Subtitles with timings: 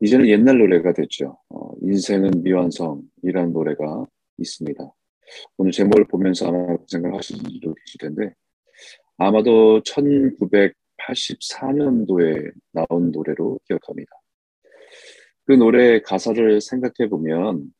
[0.00, 1.38] 이제는 옛날 노래가 됐죠.
[1.50, 4.06] 어, 인생은 미완성이라는 노래가
[4.38, 4.92] 있습니다.
[5.58, 8.34] 오늘 제목을 보면서 아마 그 생각하시는 분들도 계실 텐데
[9.18, 14.10] 아마도 1984년도에 나온 노래로 기억합니다.
[15.44, 17.72] 그 노래 가사를 생각해 보면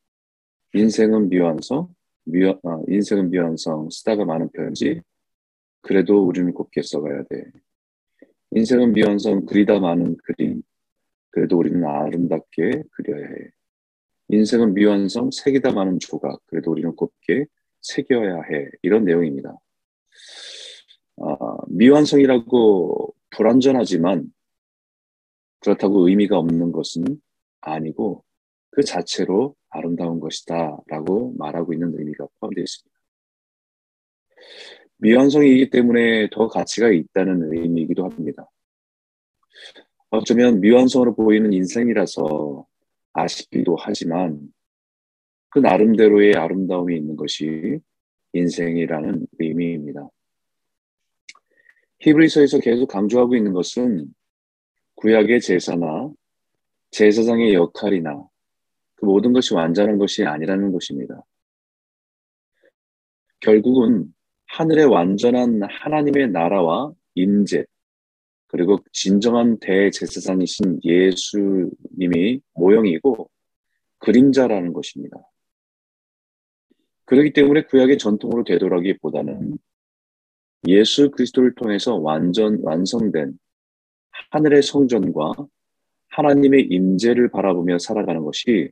[0.73, 1.89] 인생은 미완성,
[2.25, 5.01] 미완, 아, 인생은 미완성 쓰다가 많은 편지
[5.81, 7.45] 그래도 우리는 곱게 써가야 돼.
[8.51, 10.61] 인생은 미완성 그리다 많은 그림
[11.31, 13.35] 그래도 우리는 아름답게 그려야 해.
[14.29, 17.45] 인생은 미완성 색이다 많은 조각 그래도 우리는 곱게
[17.81, 18.69] 새겨야 해.
[18.81, 19.57] 이런 내용입니다.
[21.17, 24.31] 아, 미완성이라고 불완전하지만
[25.59, 27.03] 그렇다고 의미가 없는 것은
[27.61, 28.23] 아니고
[28.71, 32.99] 그 자체로 아름다운 것이다 라고 말하고 있는 의미가 포함되어 있습니다.
[34.97, 38.47] 미완성이기 때문에 더 가치가 있다는 의미이기도 합니다.
[40.13, 42.67] 어쩌면 미완성으로 보이는 인생이라서
[43.13, 44.41] 아쉽기도 하지만
[45.49, 47.79] 그 나름대로의 아름다움이 있는 것이
[48.33, 50.09] 인생이라는 의미입니다.
[51.99, 54.13] 히브리서에서 계속 강조하고 있는 것은
[54.95, 56.11] 구약의 제사나
[56.91, 58.27] 제사장의 역할이나
[58.95, 61.23] 그 모든 것이 완전한 것이 아니라는 것입니다.
[63.39, 64.13] 결국은
[64.47, 67.63] 하늘의 완전한 하나님의 나라와 임재
[68.51, 73.29] 그리고 진정한 대제사장이신 예수님이 모형이고
[73.99, 75.17] 그림자라는 것입니다.
[77.05, 79.57] 그렇기 때문에 구약의 전통으로 되돌아기보다는
[80.67, 83.39] 예수 그리스도를 통해서 완전 완성된
[84.31, 85.31] 하늘의 성전과
[86.09, 88.69] 하나님의 임재를 바라보며 살아가는 것이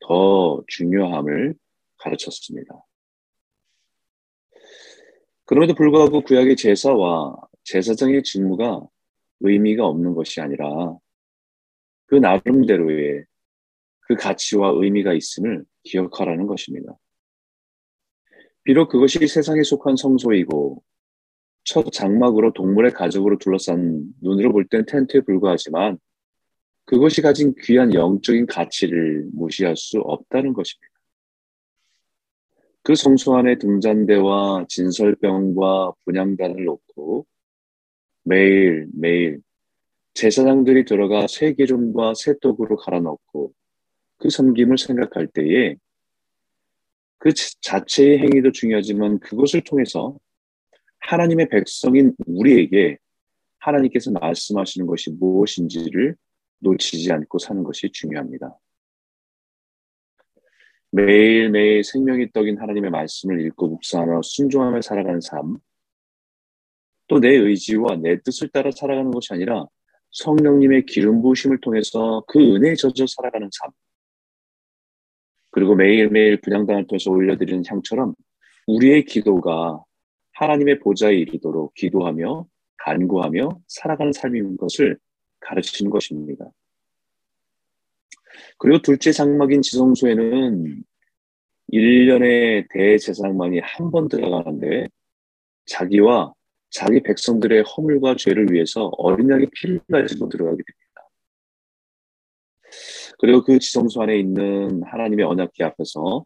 [0.00, 1.54] 더 중요함을
[1.96, 2.84] 가르쳤습니다.
[5.46, 8.82] 그럼에도 불구하고 구약의 제사와 제사장의 직무가
[9.42, 10.96] 의미가 없는 것이 아니라
[12.06, 13.24] 그 나름대로의
[14.00, 16.96] 그 가치와 의미가 있음을 기억하라는 것입니다.
[18.64, 20.82] 비록 그것이 세상에 속한 성소이고
[21.64, 25.98] 첫 장막으로 동물의 가족으로 둘러싼 눈으로 볼 땐 텐트에 불과하지만
[26.84, 30.92] 그것이 가진 귀한 영적인 가치를 무시할 수 없다는 것입니다.
[32.82, 37.26] 그 성소 안에 등잔대와 진설병과 분양단을 놓고
[38.24, 39.40] 매일 매일
[40.14, 43.52] 제사장들이 들어가 새 기름과 새 떡으로 갈아 넣고
[44.18, 45.76] 그 섬김을 생각할 때에
[47.18, 50.16] 그 자체의 행위도 중요하지만 그것을 통해서
[50.98, 52.98] 하나님의 백성인 우리에게
[53.58, 56.16] 하나님께서 말씀하시는 것이 무엇인지를
[56.58, 58.58] 놓치지 않고 사는 것이 중요합니다.
[60.90, 65.56] 매일매일 생명이 떡인 하나님의 말씀을 읽고 묵상하며 순종하며 살아가는 삶,
[67.12, 69.66] 또 내 의지와 내 뜻을 따라 살아가는 것이 아니라
[70.12, 73.70] 성령님의 기름 부으심을 통해서 그 은혜에 젖어 살아가는 삶,
[75.50, 78.14] 그리고 매일매일 분양단을 통해서 올려드리는 향처럼
[78.66, 79.84] 우리의 기도가
[80.32, 82.46] 하나님의 보좌에 이르도록 기도하며
[82.78, 84.96] 간구하며 살아가는 삶인 것을
[85.40, 86.46] 가르치는 것입니다.
[88.56, 90.82] 그리고 둘째 장막인 지성소에는
[91.74, 94.88] 1년의 대제사장만이 한 번 들어가는데
[95.66, 96.32] 자기와
[96.72, 100.82] 자기 백성들의 허물과 죄를 위해서 어린 양의 피를 가지고 들어가게 됩니다.
[103.18, 106.24] 그리고 그 지성소 안에 있는 하나님의 언약궤 앞에서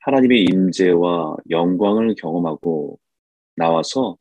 [0.00, 2.98] 하나님의 임재와 영광을 경험하고
[3.56, 4.16] 나와서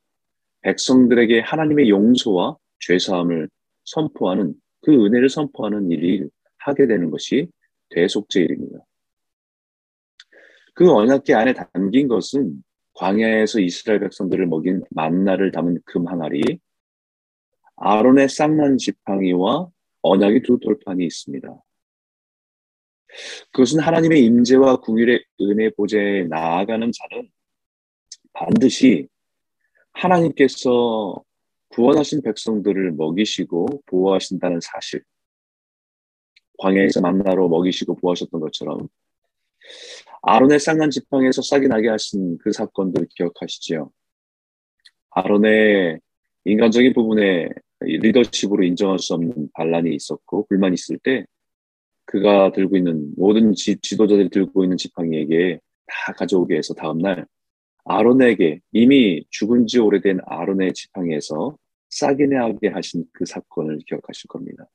[0.61, 3.49] 백성들에게 하나님의 용서와 죄사함을
[3.83, 6.29] 선포하는 그 은혜를 선포하는 일을
[6.59, 7.49] 하게 되는 것이
[7.89, 8.79] 대속죄일입니다.
[10.73, 12.63] 그 언약궤 안에 담긴 것은
[12.93, 16.59] 광야에서 이스라엘 백성들을 먹인 만나를 담은 금 항아리,
[17.77, 19.69] 아론의 쌍난 지팡이와
[20.01, 21.47] 언약의 두 돌판이 있습니다.
[23.51, 27.29] 그것은 하나님의 임재와 궁율의 은혜 보좌에 나아가는 자는
[28.33, 29.07] 반드시
[29.93, 31.21] 하나님께서
[31.69, 35.03] 구원하신 백성들을 먹이시고 보호하신다는 사실,
[36.57, 38.87] 광야에서 만나로 먹이시고 보호하셨던 것처럼
[40.23, 43.91] 아론의 쌍난 지팡이에서 싹이 나게 하신 그 사건들 기억하시지요?
[45.11, 45.99] 아론의
[46.45, 51.25] 인간적인 부분에 리더십으로 인정할 수 없는 반란이 있었고 불만이 있을 때
[52.05, 57.25] 그가 들고 있는 모든 지, 지도자들이 들고 있는 지팡이에게 다 가져오게 해서 다음날
[57.85, 61.57] 아론에게 이미 죽은 지 오래된 아론의 지팡이에서
[61.89, 64.65] 싹이 나게 하신 그 사건을 기억하실 겁니다.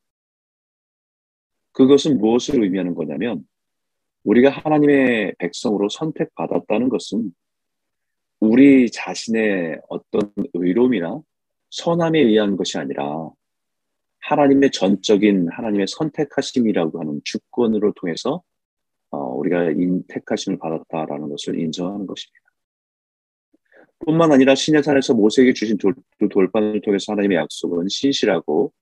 [1.72, 3.44] 그것은 무엇을 의미하는 거냐면
[4.26, 7.32] 우리가 하나님의 백성으로 선택받았다는 것은
[8.40, 11.20] 우리 자신의 어떤 의로움이나
[11.70, 13.30] 선함에 의한 것이 아니라
[14.20, 18.42] 하나님의 전적인 하나님의 선택하심이라고 하는 주권으로 통해서
[19.10, 22.44] 어, 우리가 인 택하심을 받았다라는 것을 인정하는 것입니다.
[24.00, 25.94] 뿐만 아니라 신야산에서 모세에게 주신 돌,
[26.30, 28.72] 돌판을 통해서 하나님의 약속은 신실하고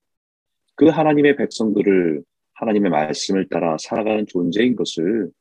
[0.75, 2.23] 그 하나님의 백성들을
[2.55, 5.31] 하나님의 말씀을 따라 살아가는 존재인 것을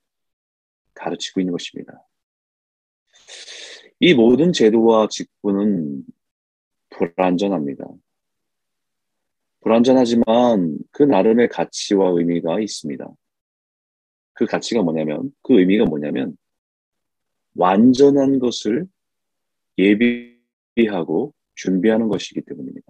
[0.95, 2.07] 가르치고 있는 것입니다.
[4.01, 6.05] 이 모든 제도와 직분은
[6.91, 7.85] 불완전합니다.
[9.61, 13.09] 불완전하지만 그 나름의 가치와 의미가 있습니다.
[14.35, 16.37] 그 가치가 뭐냐면, 그 의미가 뭐냐면,
[17.55, 18.87] 완전한 것을
[19.79, 22.87] 예비하고 준비하는 것이기 때문입니다.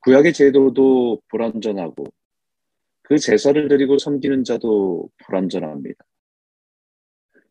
[0.00, 2.06] 구약의 제도도 불완전하고
[3.12, 6.02] 그 제사를 드리고 섬기는 자도 불완전합니다.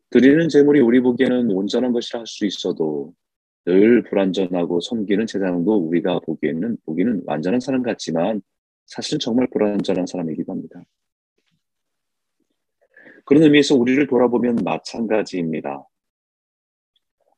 [0.10, 3.14] 드리는 제물이 우리 보기에는 온전한 것이라 할 수 있어도
[3.66, 8.42] 늘 불완전하고 섬기는 제사장도 우리가 보기에는 보기는 완전한 사람 같지만
[8.88, 10.82] 사실 정말 불완전한 사람이기도 합니다.
[13.26, 15.88] 그런 의미에서 우리를 돌아보면 마찬가지입니다.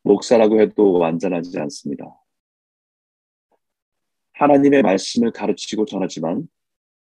[0.04, 2.06] 목사라고 해도 완전하지 않습니다.
[4.32, 6.48] 하나님의 말씀을 가르치고 전하지만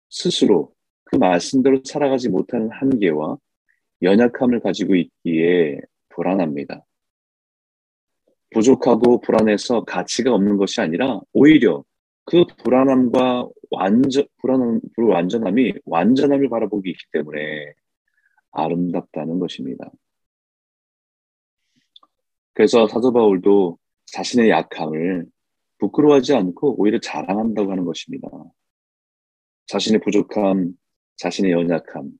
[0.08, 0.79] 스스로
[1.12, 3.38] 그 말씀대로 살아가지 못하는 한계와
[4.04, 6.86] 연약함을 가지고 있기에 불안합니다.
[8.52, 11.84] 부족하고 불안해서 가치가 없는 것이 아니라 오히려
[12.26, 17.74] 그 불안함과 완전 불안한 불완전함이 완전함을 바라보기 있기 때문에
[18.52, 19.92] 아름답다는 것입니다.
[22.54, 25.26] 그래서 사도 바울도 자신의 약함을
[25.80, 28.28] 부끄러워하지 않고 오히려 자랑한다고 하는 것입니다.
[29.68, 30.74] 자신의 부족함,
[31.20, 32.12] 자신의 연약함,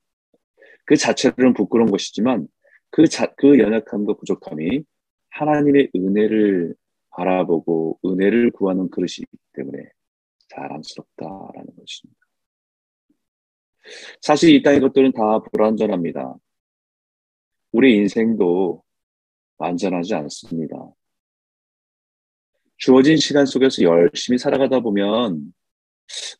[0.84, 2.46] 그 자체로는 부끄러운 것이지만
[2.90, 4.84] 그, 자, 그 연약함과 부족함이
[5.30, 6.74] 하나님의 은혜를
[7.10, 9.84] 바라보고 은혜를 구하는 그릇이기 때문에
[10.48, 12.20] 자랑스럽다라는 것입니다.
[14.20, 16.34] 사실 이 땅의 것들은 다 불완전합니다.
[17.72, 18.82] 우리 인생도
[19.56, 20.76] 완전하지 않습니다.
[22.76, 25.52] 주어진 시간 속에서 열심히 살아가다 보면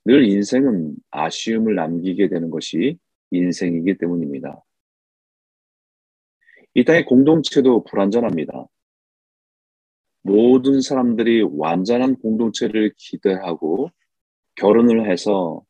[0.05, 2.99] 늘 인생은 아쉬움을 남기게 되는 것이
[3.31, 4.63] 인생이기 때문입니다.
[6.75, 8.67] 이 땅의 공동체도 불완전합니다.
[10.23, 13.91] 모든 사람들이 완전한 공동체를 기대하고
[14.57, 15.63] 결혼을 해서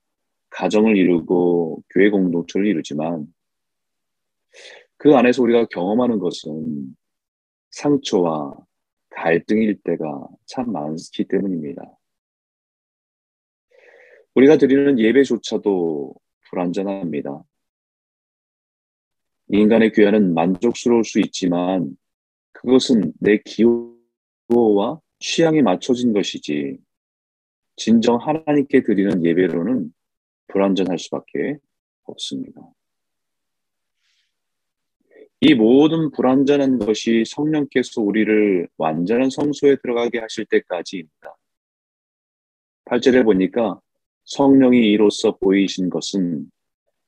[0.50, 3.26] 가정을 이루고 교회 공동체를 이루지만
[4.97, 6.97] 그 안에서 우리가 경험하는 것은
[7.70, 8.55] 상처와
[9.11, 12.00] 갈등일 때가 참 많기 때문입니다.
[14.35, 16.15] 우리가 드리는 예배조차도
[16.49, 17.43] 불완전합니다.
[19.49, 21.97] 인간의 교회는 만족스러울 수 있지만
[22.53, 26.79] 그것은 내 기호와 취향에 맞춰진 것이지
[27.77, 29.93] 진정 하나님께 드리는 예배로는
[30.49, 31.59] 불완전할 수밖에
[32.05, 32.61] 없습니다.
[35.41, 41.37] 이 모든 불완전한 것이 성령께서 우리를 완전한 성소에 들어가게 하실 때까지입니다.
[42.85, 43.81] 8절에 보니까
[44.31, 46.50] 성령이 이로써 보이신 것은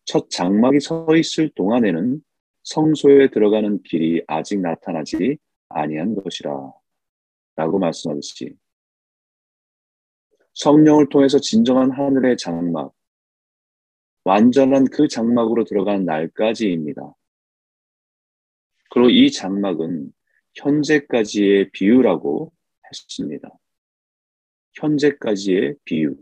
[0.04, 2.20] 첫 장막이 서 있을 동안에는
[2.64, 5.38] 성소에 들어가는 길이 아직 나타나지
[5.69, 6.72] 아니한 것이라
[7.54, 8.56] 라고 말씀하듯이
[10.54, 12.92] 성령을 통해서 진정한 하늘의 장막,
[14.25, 17.14] 완전한 그 장막으로 들어간 날까지입니다.
[18.90, 20.12] 그리고 이 장막은
[20.54, 22.52] 현재까지의 비유라고
[22.90, 23.49] 했습니다.
[24.75, 26.16] 현재까지의 비유.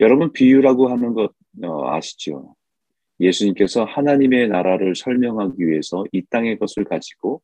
[0.00, 2.54] 여러분 비유라고 하는 것 어, 아시죠?
[3.20, 7.42] 예수님께서 하나님의 나라를 설명하기 위해서 이 땅의 것을 가지고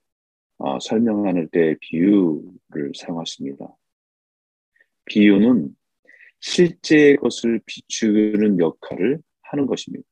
[0.58, 3.66] 어, 설명하는 때 비유를 사용하십니다.
[5.04, 5.74] 비유는
[6.40, 10.06] 실제의 것을 비추는 역할을 하는 것입니다.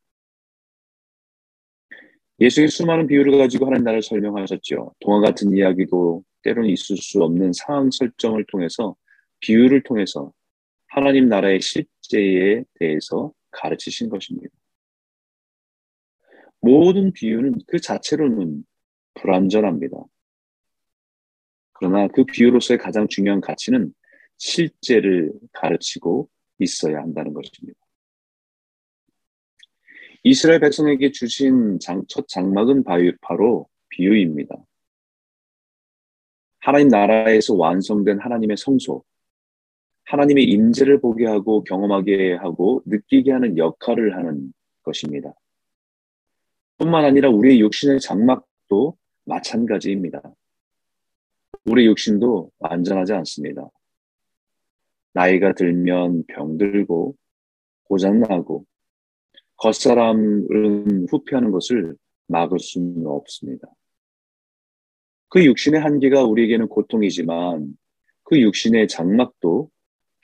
[2.39, 4.95] 예수의 수많은 비유를 가지고 하나님 나라를 설명하셨죠.
[5.01, 8.95] 동화 같은 이야기도 때로는 있을 수 없는 상황 설정을 통해서
[9.41, 10.33] 비유를 통해서
[10.89, 14.49] 하나님 나라의 실 제에 대해서 가르치신 것입니다.
[16.61, 18.65] 모든 비유는 그 자체로는
[19.15, 19.97] 불완전합니다.
[21.73, 23.93] 그러나 그 비유로서의 가장 중요한 가치는
[24.39, 27.79] 실제를 가르치고 있어야 한다는 것입니다.
[30.23, 32.85] 이스라엘 백성에게 주신 장, 첫 장막은
[33.21, 34.57] 바로 비유입니다.
[36.59, 39.05] 하나님 나라에서 완성된 하나님의 성소,
[40.07, 45.35] 하나님의 임재를 보게 하고 경험하게 하고 느끼게 하는 역할을 하는 것입니다.
[46.79, 50.23] 뿐만 아니라 우리의 육신의 장막도 마찬가지입니다.
[51.65, 53.69] 우리 육신도 완전하지 않습니다.
[55.13, 57.17] 나이가 들면 병들고
[57.85, 58.65] 고장나고
[59.57, 61.97] 겉사람은 후피하는 것을
[62.29, 63.67] 막을 수는 없습니다.
[65.29, 67.77] 그 육신의 한계가 우리에게는 고통이지만
[68.23, 69.71] 그 육신의 장막도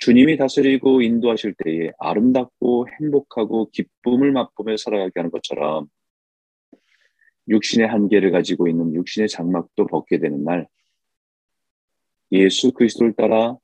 [0.05, 5.87] 주님이 다스리고 인도하실 때에 아름답고 행복하고 기쁨을 맛보며 살아가게 하는 것처럼
[7.47, 10.67] 육신의 한계를 가지고 있는 육신의 장막도 벗게 되는 날
[12.33, 13.57] 예수 그리스도를 따라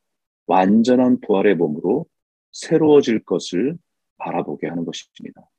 [0.46, 2.06] 완전한 부활의 몸으로
[2.52, 3.76] 새로워질 것을
[4.18, 5.50] 바라보게 하는 것입니다.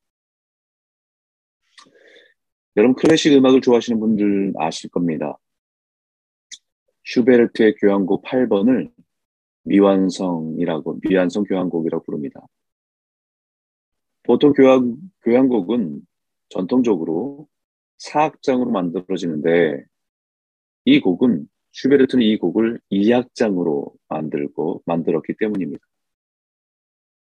[2.78, 5.38] 여러분 클래식 음악을 좋아하시는 분들 아실 겁니다.
[7.04, 8.90] 슈베르트의 교향곡 8번을
[9.70, 12.42] 미완성이라고 미완성 교향곡이라고 부릅니다.
[14.24, 16.02] 보통 교향, 교향곡은
[16.50, 17.48] 전통적으로
[18.00, 19.86] 사악장으로 만들어지는데
[20.86, 25.86] 이 곡은 슈베르트는 이 곡을 2악장으로 만들고 만들었기 때문입니다.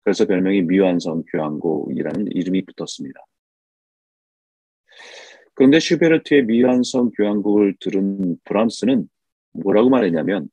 [0.04, 3.20] 그래서 별명이 미완성 교향곡이라는 이름이 붙었습니다.
[5.54, 9.10] 그런데 슈베르트의 미완성 교향곡을 들은 브람스는
[9.52, 10.50] 뭐라고 말했냐면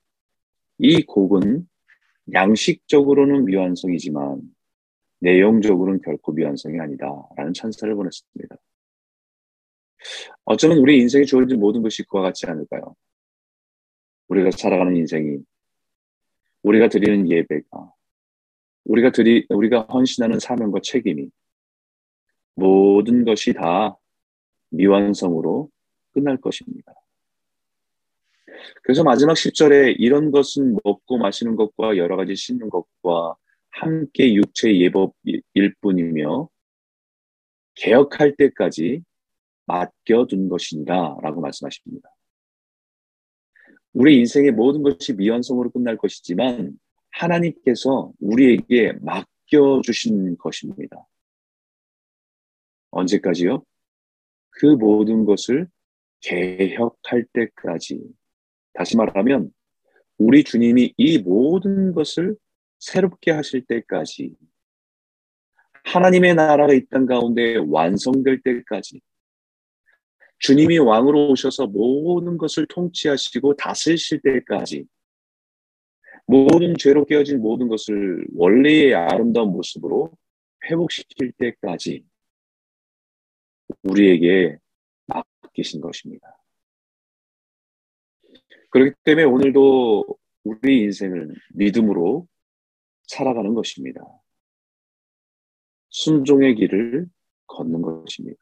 [0.79, 1.69] 이 곡은
[2.33, 4.41] 양식적으로는 미완성이지만
[5.21, 8.57] 내용적으로는 결코 미완성이 아니다라는 찬사를 보냈습니다.
[10.45, 12.95] 어쩌면 우리 인생에 주어진 모든 것이 그와 같지 않을까요?
[14.29, 15.39] 우리가 살아가는 인생이
[16.63, 17.93] 우리가 드리는 예배가
[18.85, 21.31] 우리가 드리 우리가 헌신하는 사명과 책임이
[22.55, 23.97] 모든 것이 다
[24.71, 25.71] 미완성으로
[26.13, 26.93] 끝날 것입니다.
[28.83, 33.37] 그래서 마지막 10절에 이런 것은 먹고 마시는 것과 여러 가지 씻는 것과
[33.71, 36.49] 함께 육체 예법일 뿐이며
[37.75, 39.03] 개혁할 때까지
[39.67, 42.09] 맡겨둔 것이니라 라고 말씀하십니다.
[43.93, 46.79] 우리 인생의 모든 것이 미완성으로 끝날 것이지만
[47.11, 51.07] 하나님께서 우리에게 맡겨주신 것입니다.
[52.91, 53.65] 언제까지요?
[54.51, 55.69] 그 모든 것을
[56.21, 58.01] 개혁할 때까지.
[58.75, 59.51] 다시 말하면,
[60.19, 62.37] 우리 주님이 이 모든 것을
[62.79, 64.35] 새롭게 하실 때까지,
[65.85, 69.01] 하나님의 나라가 이 땅 가운데 완성될 때까지,
[70.39, 74.85] 주님이 왕으로 오셔서 모든 것을 통치하시고 다스리실 때까지
[76.27, 80.13] 모든 죄로 깨어진 모든 것을 원래의 아름다운 모습으로
[80.69, 82.05] 회복시킬 때까지
[83.85, 84.59] 우리에게
[85.07, 86.44] 맡기신 것입니다.
[88.75, 90.05] 그렇기 때문에 오늘도
[90.43, 92.27] 우리 인생을 믿음으로
[93.07, 94.01] 살아가는 것입니다.
[95.91, 97.07] 순종의 길을
[97.47, 98.41] 걷는 것입니다.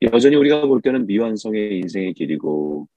[0.00, 2.88] 여전히 우리가 볼 때는 미완성의 인생의 길이고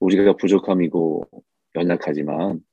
[0.00, 1.28] 우리가 부족함이고
[1.74, 2.64] 연약하지만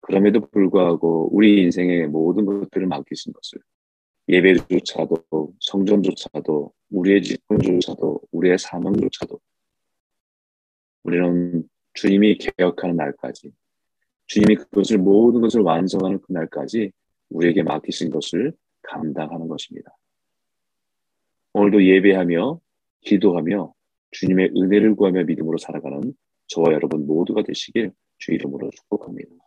[0.00, 3.62] 그럼에도 불구하고 우리 인생의 모든 것들을 맡기신 것을
[4.28, 9.38] 예배조차도 성전조차도 우리의 직분조차도 우리의 사명조차도
[11.04, 13.50] 우리는 주님이 개혁하는 날까지
[14.26, 16.92] 주님이 그것을 모든 것을 완성하는 그날까지
[17.30, 19.96] 우리에게 맡기신 것을 감당하는 것입니다.
[21.54, 22.60] 오늘도 예배하며
[23.00, 23.72] 기도하며
[24.12, 26.12] 주님의 은혜를 구하며 믿음으로 살아가는
[26.48, 29.45] 저와 여러분 모두가 되시길 주 이름으로 축복합니다.